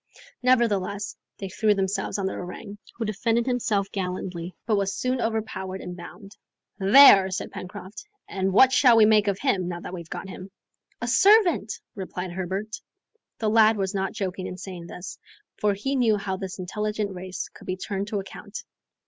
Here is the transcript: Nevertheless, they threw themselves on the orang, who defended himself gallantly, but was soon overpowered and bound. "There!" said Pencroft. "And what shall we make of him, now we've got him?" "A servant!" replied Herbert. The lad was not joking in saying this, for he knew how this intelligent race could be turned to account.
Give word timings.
Nevertheless, 0.41 1.15
they 1.37 1.47
threw 1.47 1.75
themselves 1.75 2.17
on 2.17 2.25
the 2.25 2.33
orang, 2.33 2.79
who 2.95 3.05
defended 3.05 3.45
himself 3.45 3.91
gallantly, 3.91 4.55
but 4.65 4.75
was 4.75 4.95
soon 4.95 5.21
overpowered 5.21 5.79
and 5.79 5.95
bound. 5.95 6.35
"There!" 6.79 7.29
said 7.29 7.51
Pencroft. 7.51 8.03
"And 8.27 8.51
what 8.51 8.73
shall 8.73 8.97
we 8.97 9.05
make 9.05 9.27
of 9.27 9.37
him, 9.37 9.67
now 9.67 9.79
we've 9.91 10.09
got 10.09 10.27
him?" 10.27 10.49
"A 11.01 11.07
servant!" 11.07 11.79
replied 11.93 12.31
Herbert. 12.31 12.77
The 13.37 13.49
lad 13.51 13.77
was 13.77 13.93
not 13.93 14.13
joking 14.13 14.47
in 14.47 14.57
saying 14.57 14.87
this, 14.87 15.19
for 15.59 15.75
he 15.75 15.95
knew 15.95 16.17
how 16.17 16.35
this 16.35 16.57
intelligent 16.57 17.13
race 17.13 17.47
could 17.53 17.67
be 17.67 17.77
turned 17.77 18.07
to 18.07 18.19
account. 18.19 18.63